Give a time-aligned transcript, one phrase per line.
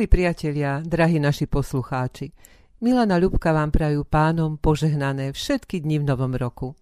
[0.00, 2.32] Milí priatelia, drahí naši poslucháči,
[2.80, 6.72] Milana Ľubka vám prajú pánom požehnané všetky dni v novom roku.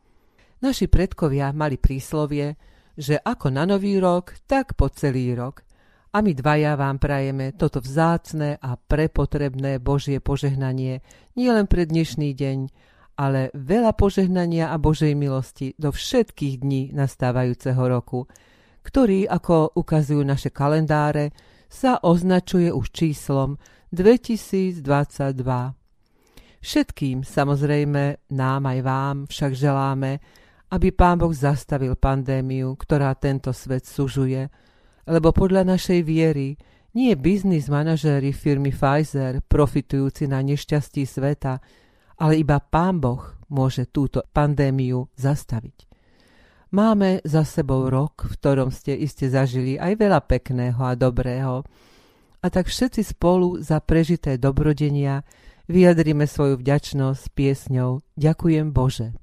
[0.63, 2.55] Naši predkovia mali príslovie,
[2.95, 5.67] že ako na nový rok, tak po celý rok.
[6.15, 11.03] A my dvaja vám prajeme toto vzácne a prepotrebné Božie požehnanie
[11.35, 12.59] nielen pre dnešný deň,
[13.19, 18.31] ale veľa požehnania a Božej milosti do všetkých dní nastávajúceho roku,
[18.87, 21.35] ktorý, ako ukazujú naše kalendáre,
[21.69, 23.61] sa označuje už číslom
[23.93, 24.83] 2022.
[26.59, 30.19] Všetkým, samozrejme, nám aj vám však želáme,
[30.69, 34.49] aby Pán Boh zastavil pandémiu, ktorá tento svet sužuje,
[35.09, 36.61] lebo podľa našej viery
[36.93, 41.61] nie biznis manažéri firmy Pfizer profitujúci na nešťastí sveta,
[42.21, 45.88] ale iba Pán Boh môže túto pandémiu zastaviť.
[46.69, 51.65] Máme za sebou rok, v ktorom ste iste zažili aj veľa pekného a dobrého.
[52.45, 55.25] A tak všetci spolu za prežité dobrodenia
[55.65, 59.17] vyjadrime svoju vďačnosť piesňou Ďakujem Bože.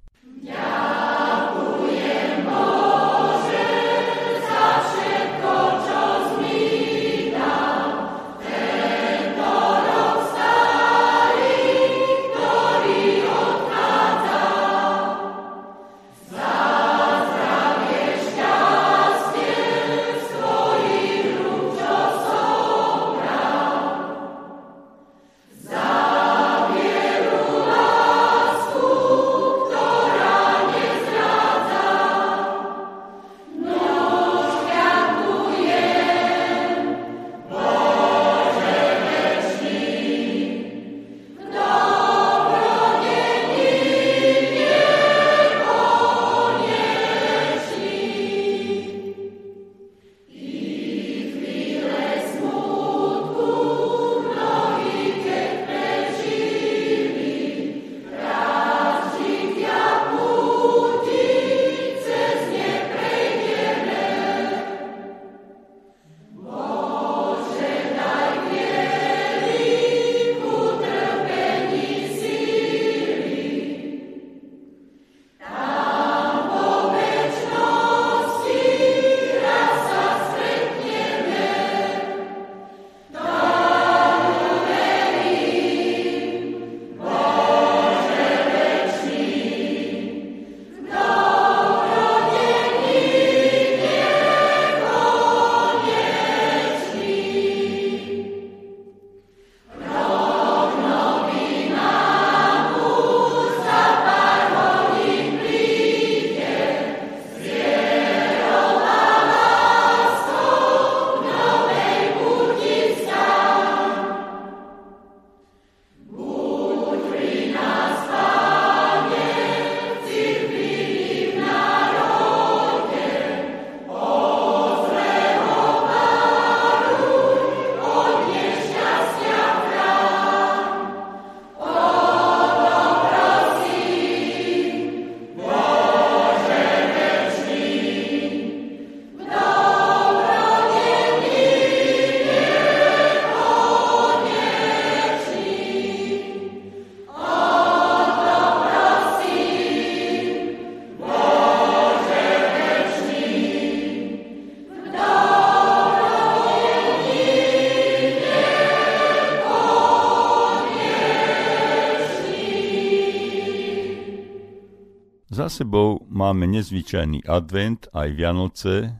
[165.55, 168.99] Sebou máme nezvyčajný advent aj Vianoce,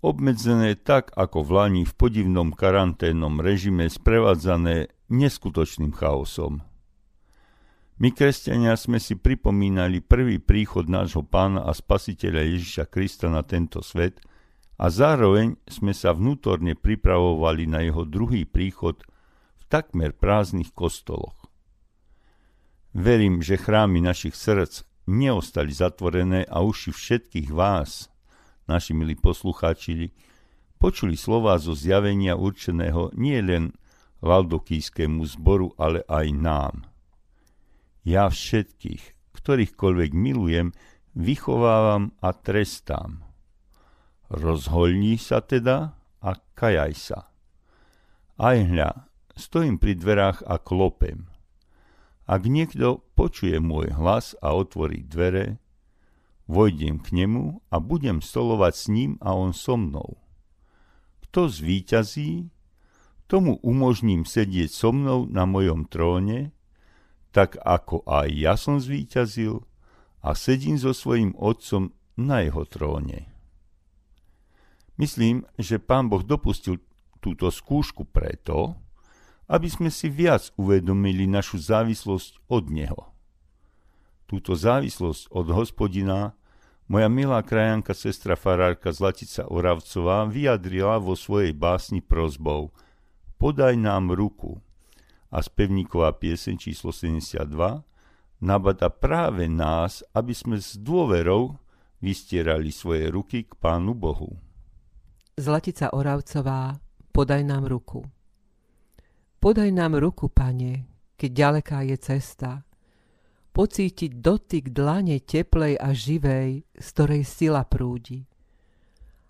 [0.00, 6.64] obmedzené tak ako v Lani v podivnom karanténnom režime sprevádzané neskutočným chaosom.
[8.00, 13.84] My, kresťania, sme si pripomínali prvý príchod nášho pána a spasiteľa Ježiša Krista na tento
[13.84, 14.24] svet
[14.80, 19.04] a zároveň sme sa vnútorne pripravovali na jeho druhý príchod
[19.60, 21.36] v takmer prázdnych kostoloch.
[22.96, 28.12] Verím, že chrámy našich srdc neostali zatvorené a uši všetkých vás,
[28.68, 30.12] naši milí poslucháči,
[30.76, 33.72] počuli slova zo zjavenia určeného nie len
[34.20, 36.74] Laudokijskému zboru, ale aj nám.
[38.04, 40.74] Ja všetkých, ktorýchkoľvek milujem,
[41.14, 43.24] vychovávam a trestám.
[44.28, 47.30] Rozholní sa teda a kajaj sa.
[48.38, 49.06] Aj hľa,
[49.38, 51.27] stojím pri dverách a klopem.
[52.28, 55.56] Ak niekto počuje môj hlas a otvorí dvere,
[56.44, 60.20] vojdem k nemu a budem stolovať s ním a on so mnou.
[61.24, 62.52] Kto zvíťazí,
[63.24, 66.52] tomu umožním sedieť so mnou na mojom tróne,
[67.32, 69.64] tak ako aj ja som zvíťazil
[70.20, 73.28] a sedím so svojím otcom na jeho tróne.
[75.00, 76.82] Myslím, že pán Boh dopustil
[77.24, 78.76] túto skúšku preto,
[79.48, 83.02] aby sme si viac uvedomili našu závislosť od Neho.
[84.28, 86.36] Túto závislosť od hospodina
[86.88, 92.72] moja milá krajanka sestra farárka Zlatica Oravcová vyjadrila vo svojej básni prozbou
[93.38, 94.58] Podaj nám ruku
[95.30, 97.38] a spevníková pieseň číslo 72
[98.42, 101.54] nabada práve nás, aby sme s dôverou
[102.02, 104.38] vystierali svoje ruky k Pánu Bohu.
[105.38, 106.82] Zlatica Oravcová,
[107.14, 108.02] podaj nám ruku.
[109.38, 112.66] Podaj nám ruku, pane, keď ďaleká je cesta.
[113.54, 118.26] Pocítiť dotyk dlane teplej a živej, z ktorej sila prúdi.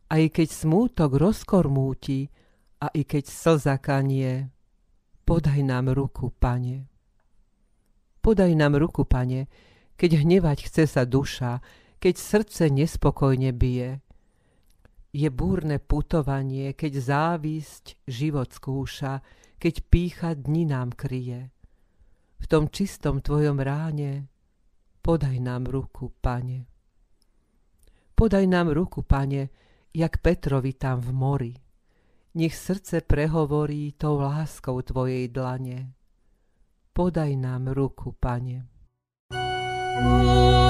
[0.09, 2.25] Aj keď smútok rozkormúti
[2.81, 4.49] a i keď slza kanie,
[5.29, 6.89] podaj nám ruku, pane.
[8.25, 9.45] Podaj nám ruku, pane,
[10.01, 11.61] keď hnevať chce sa duša,
[12.01, 14.01] keď srdce nespokojne bije
[15.13, 19.25] je búrne putovanie, keď závisť život skúša,
[19.59, 21.51] keď pícha dni nám kryje.
[22.39, 24.31] V tom čistom tvojom ráne
[25.03, 26.71] podaj nám ruku, pane.
[28.15, 29.51] Podaj nám ruku, pane,
[29.95, 31.55] jak Petrovi tam v mori.
[32.35, 35.91] Nech srdce prehovorí tou láskou tvojej dlane.
[36.95, 38.67] Podaj nám ruku, pane.
[39.99, 40.68] Gospod.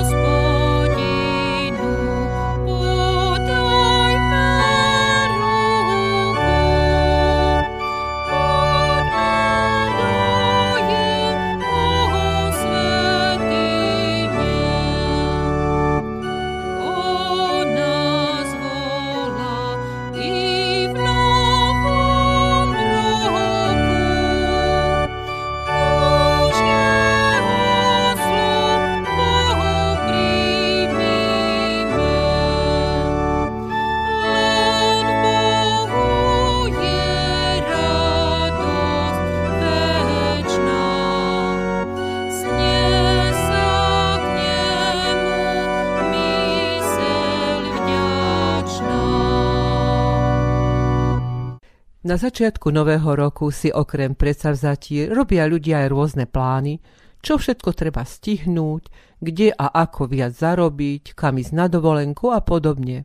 [52.08, 56.80] Na začiatku nového roku si okrem predsavzatí robia ľudia aj rôzne plány,
[57.20, 58.88] čo všetko treba stihnúť,
[59.20, 63.04] kde a ako viac zarobiť, kam ísť na dovolenku a podobne.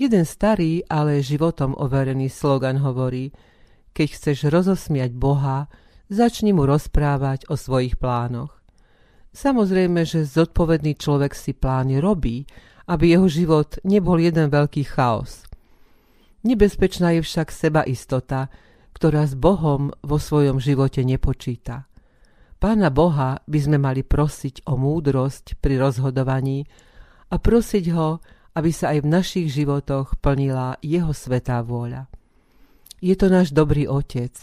[0.00, 3.28] Jeden starý, ale životom overený slogan hovorí,
[3.92, 5.68] keď chceš rozosmiať Boha,
[6.08, 8.56] začni mu rozprávať o svojich plánoch.
[9.36, 12.48] Samozrejme, že zodpovedný človek si plány robí,
[12.88, 15.47] aby jeho život nebol jeden veľký chaos.
[16.46, 18.46] Nebezpečná je však seba istota,
[18.94, 21.86] ktorá s Bohom vo svojom živote nepočíta.
[22.58, 26.66] Pána Boha by sme mali prosiť o múdrosť pri rozhodovaní
[27.30, 28.18] a prosiť ho,
[28.58, 32.10] aby sa aj v našich životoch plnila jeho svetá vôľa.
[32.98, 34.34] Je to náš dobrý otec,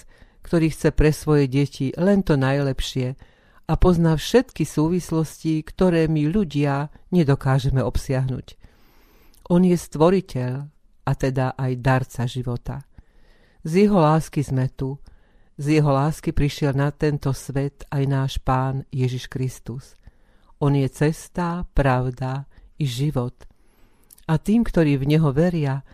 [0.47, 3.19] ktorý chce pre svoje deti len to najlepšie
[3.67, 8.55] a pozná všetky súvislosti, ktoré my ľudia nedokážeme obsiahnuť.
[9.51, 10.71] On je stvoriteľ,
[11.05, 12.81] a teda aj darca života.
[13.61, 14.97] Z jeho lásky sme tu,
[15.55, 19.95] z jeho lásky prišiel na tento svet aj náš Pán Ježiš Kristus.
[20.59, 22.43] On je cesta, pravda
[22.75, 23.33] i život.
[24.27, 25.85] A tým, ktorí v Neho veria,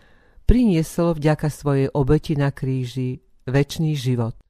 [0.48, 4.41] priniesol vďaka svojej obeti na kríži väčší život.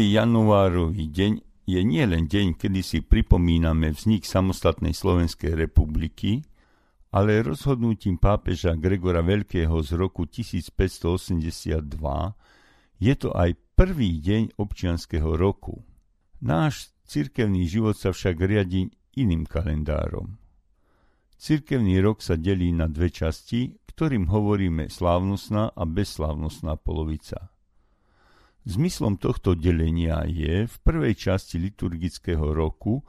[0.00, 1.32] Januárový deň
[1.68, 6.40] je nielen deň, kedy si pripomíname vznik samostatnej Slovenskej republiky,
[7.12, 11.84] ale rozhodnutím pápeža Gregora Veľkého z roku 1582
[13.02, 15.84] je to aj prvý deň občianského roku.
[16.40, 18.88] Náš cirkevný život sa však riadi
[19.20, 20.40] iným kalendárom.
[21.36, 27.51] Cirkevný rok sa delí na dve časti, ktorým hovoríme slávnostná a bezslávnostná polovica.
[28.62, 33.02] Zmyslom tohto delenia je v prvej časti liturgického roku,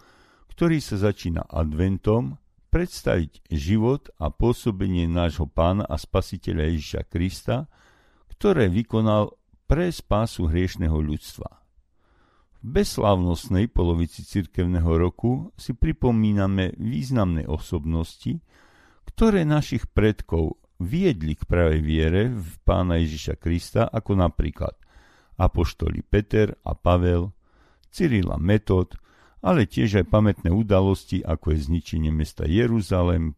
[0.50, 2.41] ktorý sa začína adventom,
[2.74, 7.69] predstaviť život a pôsobenie nášho pána a spasiteľa Ježiša Krista,
[8.33, 9.38] ktoré vykonal
[9.69, 11.62] pre spásu hriešného ľudstva.
[12.57, 18.41] V bezslávnostnej polovici cirkevného roku si pripomíname významné osobnosti,
[19.05, 24.74] ktoré našich predkov viedli k pravej viere v pána Ježiša Krista, ako napríklad
[25.38, 27.32] apoštoli Peter a Pavel,
[27.94, 28.98] Cyrila Metod,
[29.44, 33.36] ale tiež aj pamätné udalosti, ako je zničenie mesta Jeruzalem,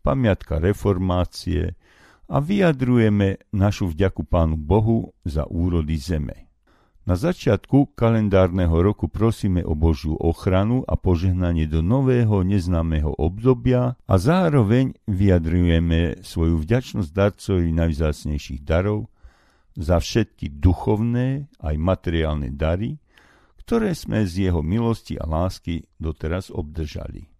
[0.00, 1.76] pamiatka reformácie
[2.32, 6.48] a vyjadrujeme našu vďaku Pánu Bohu za úrody zeme.
[7.02, 14.14] Na začiatku kalendárneho roku prosíme o Božiu ochranu a požehnanie do nového neznámeho obdobia a
[14.22, 19.11] zároveň vyjadrujeme svoju vďačnosť darcovi najvzácnejších darov
[19.76, 23.00] za všetky duchovné aj materiálne dary,
[23.64, 27.31] ktoré sme z jeho milosti a lásky doteraz obdržali.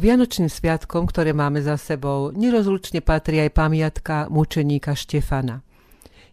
[0.00, 5.60] Vianočným sviatkom, ktoré máme za sebou, nerozlučne patrí aj pamiatka mučeníka Štefana.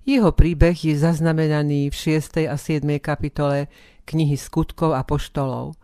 [0.08, 2.48] Jeho príbeh je zaznamenaný v 6.
[2.48, 2.88] a 7.
[3.04, 3.68] kapitole
[4.08, 5.76] knihy Skutkov a poštolov.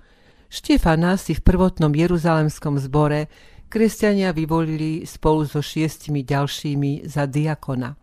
[0.47, 3.27] Štefana si v prvotnom jeruzalemskom zbore
[3.67, 7.99] kresťania vyvolili spolu so šiestimi ďalšími za diakona.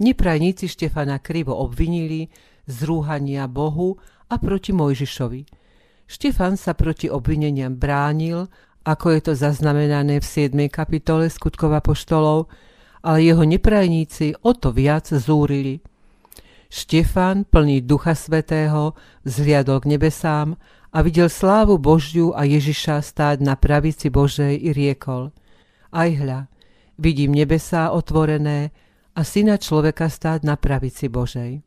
[0.00, 2.32] Neprajníci Štefana krivo obvinili
[2.64, 3.92] z rúhania Bohu
[4.32, 5.60] a proti Mojžišovi.
[6.08, 8.48] Štefan sa proti obvineniam bránil
[8.82, 10.66] ako je to zaznamenané v 7.
[10.66, 12.50] kapitole skutkova poštolov,
[13.02, 15.82] ale jeho neprajníci o to viac zúrili.
[16.72, 20.56] Štefan, plný Ducha Svetého, vzhliadol k nebesám
[20.92, 25.36] a videl slávu Božiu a Ježiša stáť na pravici Božej i riekol.
[25.92, 26.48] Aj hľa,
[26.96, 28.72] vidím nebesá otvorené
[29.12, 31.60] a syna človeka stáť na pravici Božej.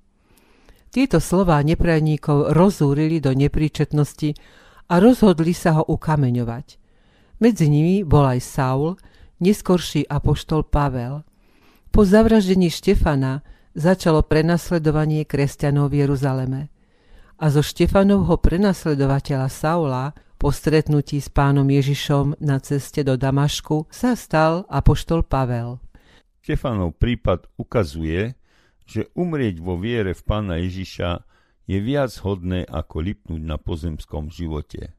[0.89, 4.33] Tieto slová neprajníkov rozúrili do nepríčetnosti
[4.89, 6.84] a rozhodli sa ho ukameňovať.
[7.35, 8.95] Medzi nimi bol aj Saul,
[9.43, 11.27] neskorší apoštol Pavel.
[11.91, 13.43] Po zavraždení Štefana
[13.75, 16.61] začalo prenasledovanie kresťanov v Jeruzaleme.
[17.35, 24.15] A zo Štefanovho prenasledovateľa Saula po stretnutí s pánom Ježišom na ceste do Damašku sa
[24.15, 25.83] stal apoštol Pavel.
[26.39, 28.39] Štefanov prípad ukazuje,
[28.87, 31.27] že umrieť vo viere v pána Ježiša
[31.67, 34.94] je viac hodné ako lipnúť na pozemskom živote.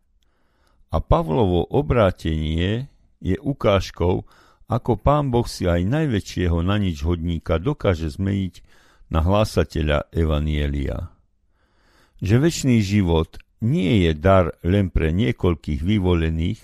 [0.90, 2.86] A Pavlovo obrátenie
[3.18, 4.22] je ukážkou,
[4.66, 8.54] ako pán Boh si aj najväčšieho na nič hodníka dokáže zmeniť
[9.10, 11.14] na hlásateľa Evanielia.
[12.18, 16.60] Že väčší život nie je dar len pre niekoľkých vyvolených,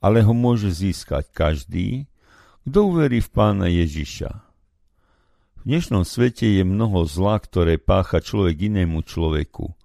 [0.00, 2.08] ale ho môže získať každý,
[2.64, 4.30] kto uverí v pána Ježiša.
[5.60, 9.76] V dnešnom svete je mnoho zla, ktoré pácha človek inému človeku.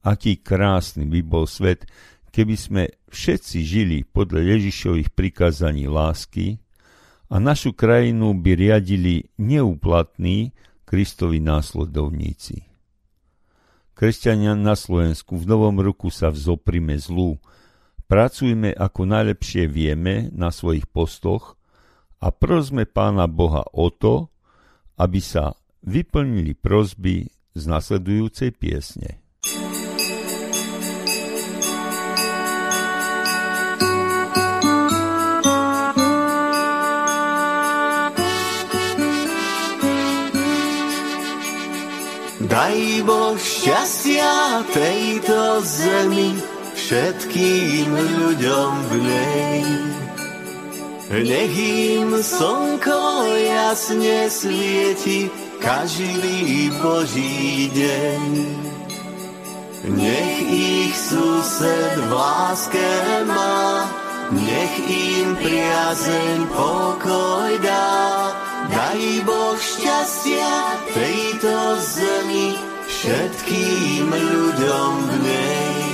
[0.00, 1.84] Aký krásny by bol svet,
[2.30, 6.62] keby sme všetci žili podľa Ježišových prikázaní lásky
[7.30, 12.66] a našu krajinu by riadili neúplatní Kristovi následovníci.
[13.94, 17.36] Kresťania na Slovensku v novom roku sa vzoprime zlu.
[18.08, 21.60] Pracujme ako najlepšie vieme na svojich postoch
[22.18, 24.32] a prosme Pána Boha o to,
[24.96, 25.52] aby sa
[25.84, 29.19] vyplnili prosby z nasledujúcej piesne.
[42.50, 46.34] Daj Boh šťastia tejto zemi
[46.74, 49.62] všetkým ľuďom v nej.
[51.10, 55.30] Nech im slnko jasne svieti
[55.62, 58.30] každý Boží deň.
[59.94, 62.90] Nech ich sused v láske
[63.30, 63.86] má,
[64.34, 68.29] nech im priazeň pokoj dá.
[68.70, 70.54] Daj Boh šťastia
[70.94, 72.54] tejto zemi
[72.86, 75.90] všetkým ľuďom v nej.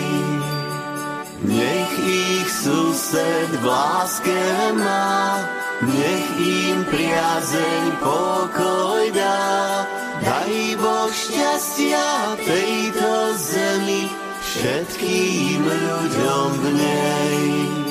[1.46, 4.42] Nech ich sused v láske
[4.76, 5.40] má,
[5.88, 9.88] nech im priazeň pokoj dá.
[10.20, 14.12] Daj Boh šťastia tejto zemi,
[14.44, 17.86] všetkým ľuďom v nej.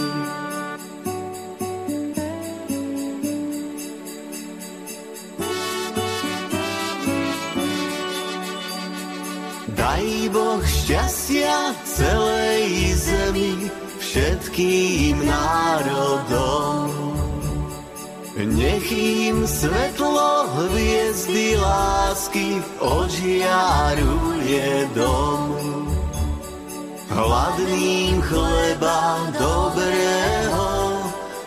[9.96, 16.92] Daj Boh šťastia celej zemi, všetkým národom.
[18.36, 25.64] Nech im svetlo hviezdy lásky ožiaruje dom.
[27.16, 30.68] Hladným chleba dobrého,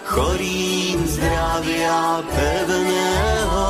[0.08, 3.68] chorým zdravia pevného,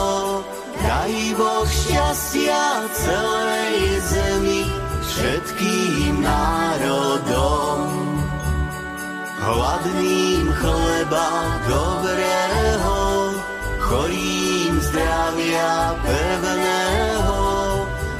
[0.86, 2.62] daj Boh šťastia
[2.94, 3.58] celej
[9.48, 11.28] Hladným chleba
[11.64, 13.00] dobrého,
[13.80, 17.40] chorým zdravia pevného,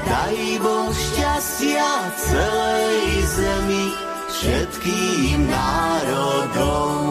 [0.09, 3.85] daj Boh šťastia celej zemi,
[4.25, 7.08] všetkým národom.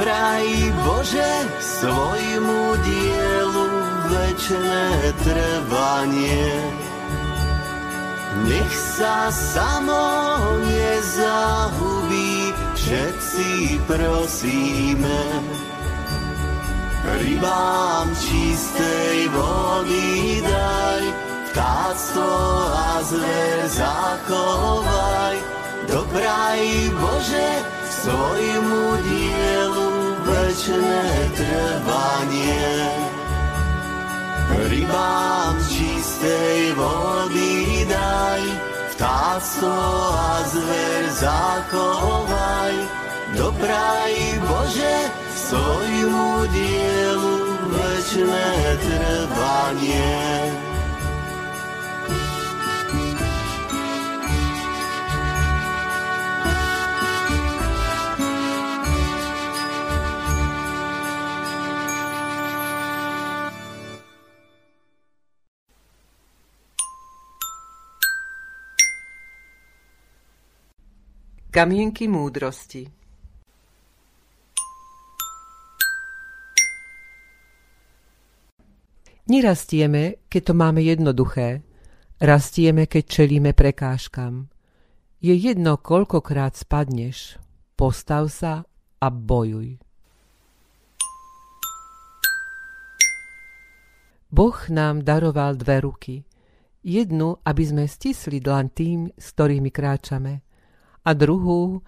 [0.00, 0.48] Dopraj
[0.80, 3.68] Bože svojmu dielu
[4.08, 6.48] večné trvanie.
[8.48, 10.00] Nech sa samo
[10.64, 12.48] nezahubí,
[12.80, 15.20] všetci prosíme.
[17.20, 21.04] Rybám čistej vody daj,
[21.52, 22.32] vtáctvo
[22.72, 25.36] a zver zachovaj.
[25.92, 26.60] Dobraj
[26.96, 27.48] Bože,
[28.00, 29.89] svojmu dielu
[30.60, 31.08] večné
[31.40, 32.68] trvanie.
[34.68, 38.44] Rybám čistej vody daj,
[38.92, 39.80] vtáctvo
[40.12, 42.74] a zver zachovaj.
[43.40, 44.12] Dopraj
[44.44, 44.96] Bože
[45.32, 47.36] svojmu dielu
[47.72, 48.52] večné
[48.84, 50.12] trvanie.
[71.50, 72.86] Kamienky múdrosti
[79.26, 81.66] Nerastieme, keď to máme jednoduché.
[82.22, 84.46] Rastieme, keď čelíme prekážkam.
[85.18, 87.42] Je jedno, koľkokrát spadneš.
[87.74, 88.62] Postav sa
[89.02, 89.74] a bojuj.
[94.30, 96.22] Boh nám daroval dve ruky.
[96.86, 100.46] Jednu, aby sme stisli dlan tým, s ktorými kráčame
[101.04, 101.80] a druhú,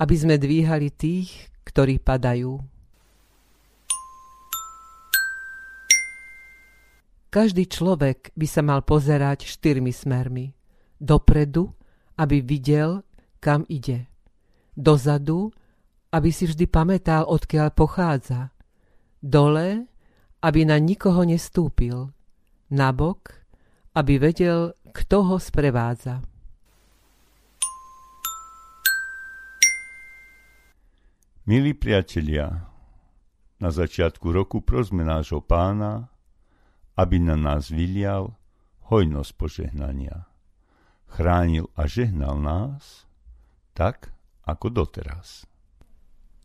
[0.00, 2.58] aby sme dvíhali tých, ktorí padajú.
[7.30, 10.50] Každý človek by sa mal pozerať štyrmi smermi.
[10.98, 11.70] Dopredu,
[12.18, 13.06] aby videl,
[13.38, 14.10] kam ide.
[14.74, 15.54] Dozadu,
[16.10, 18.50] aby si vždy pamätal, odkiaľ pochádza.
[19.22, 19.86] Dole,
[20.42, 22.10] aby na nikoho nestúpil.
[22.74, 23.46] Nabok,
[23.94, 26.26] aby vedel, kto ho sprevádza.
[31.50, 32.46] Milí priatelia,
[33.58, 36.06] na začiatku roku prosme nášho pána,
[36.94, 38.38] aby na nás vylial
[38.86, 40.30] hojnosť požehnania.
[41.10, 43.02] Chránil a žehnal nás
[43.74, 44.14] tak,
[44.46, 45.42] ako doteraz.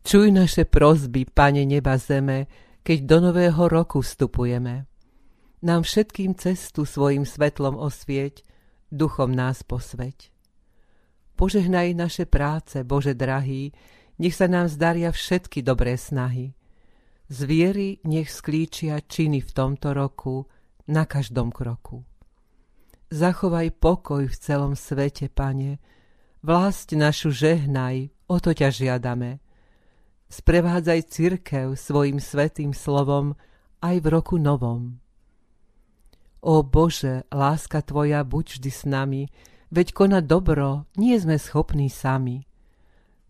[0.02, 2.50] Čuj naše prozby, Pane neba zeme,
[2.82, 4.90] keď do nového roku vstupujeme.
[5.62, 8.42] Nám všetkým cestu svojim svetlom osvieť,
[8.90, 10.34] duchom nás posveť.
[11.38, 13.70] Požehnaj naše práce, Bože drahý,
[14.16, 16.56] nech sa nám zdaria všetky dobré snahy.
[17.26, 20.46] Z viery nech sklíčia činy v tomto roku,
[20.86, 22.06] na každom kroku.
[23.10, 25.78] Zachovaj pokoj v celom svete, pane,
[26.42, 29.38] vlast našu žehnaj, o to ťa žiadame.
[30.26, 33.38] Sprevádzaj cirkev svojim svetým slovom
[33.78, 34.98] aj v roku novom.
[36.42, 39.22] O Bože, láska Tvoja buď vždy s nami,
[39.70, 42.46] veď konať dobro nie sme schopní sami.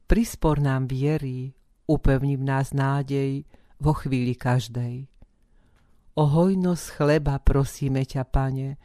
[0.07, 1.51] Prispor nám viery,
[1.91, 3.43] upevni v nás nádej
[3.83, 5.11] vo chvíli každej.
[6.15, 8.79] O hojnosť chleba prosíme ťa, pane,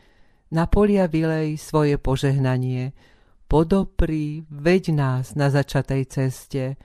[0.52, 2.92] na polia vylej svoje požehnanie,
[3.46, 6.76] podopri, veď nás na začatej ceste,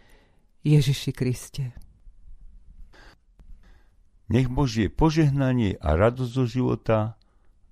[0.62, 1.66] Ježiši Kriste.
[4.29, 6.99] Nech Božie požehnanie a radosť zo života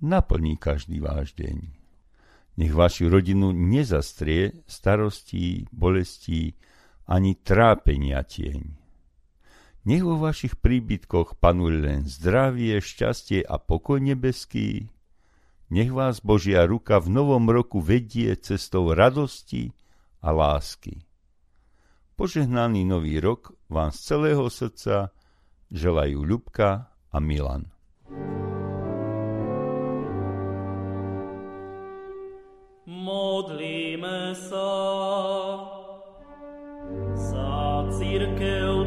[0.00, 1.83] naplní každý váš deň.
[2.54, 6.54] Nech vašu rodinu nezastrie starostí, bolestí
[7.10, 8.62] ani trápenia tieň.
[9.84, 14.88] Nech vo vašich príbytkoch panuje len zdravie, šťastie a pokoj nebeský.
[15.68, 19.74] Nech vás Božia ruka v novom roku vedie cestou radosti
[20.24, 21.04] a lásky.
[22.14, 25.10] Požehnaný nový rok vám z celého srdca
[25.74, 27.74] želajú Ľubka a Milan.
[33.14, 34.74] Modlíme sa.
[37.14, 38.83] Za církev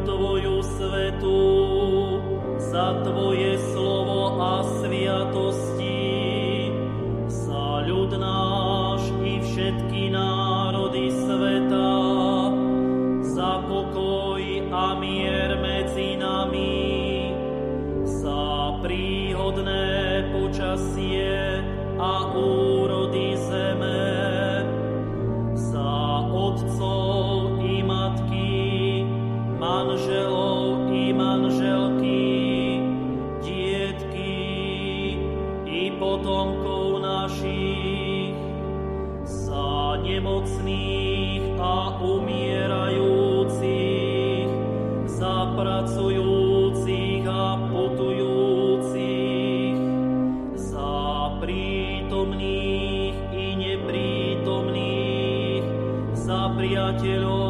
[56.68, 57.47] priateľov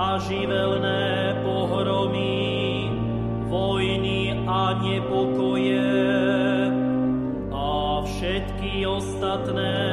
[0.00, 2.88] a živelné pohromy,
[3.52, 5.92] vojny a nepokoje
[7.52, 9.89] a všetky ostatné